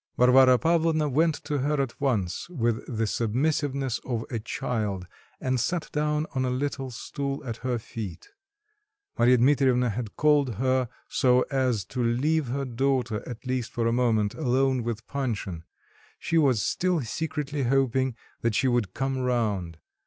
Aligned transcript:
Varvara 0.17 0.57
Pavlovna 0.57 1.07
went 1.07 1.35
to 1.43 1.59
her 1.59 1.79
at 1.79 2.01
once 2.01 2.49
with 2.49 2.83
the 2.87 3.05
submissiveness 3.05 3.99
of 4.03 4.25
a 4.31 4.39
child, 4.39 5.05
and 5.39 5.59
sat 5.59 5.91
down 5.91 6.25
on 6.33 6.43
a 6.43 6.49
little 6.49 6.89
stool 6.89 7.45
at 7.45 7.57
her 7.57 7.77
feet. 7.77 8.29
Marya 9.19 9.37
Dmitrievna 9.37 9.91
had 9.91 10.15
called 10.15 10.55
her 10.55 10.89
so 11.07 11.43
as 11.51 11.85
to 11.85 12.03
leave 12.03 12.47
her 12.47 12.65
daughter, 12.65 13.21
at 13.29 13.45
least 13.45 13.69
for 13.71 13.85
a 13.85 13.93
moment, 13.93 14.33
alone 14.33 14.81
with 14.81 15.05
Panshin; 15.05 15.65
she 16.17 16.39
was 16.39 16.63
still 16.63 17.01
secretly 17.01 17.61
hoping 17.61 18.15
that 18.41 18.55
she 18.55 18.67
would 18.67 18.95
come 18.95 19.19
round. 19.19 19.77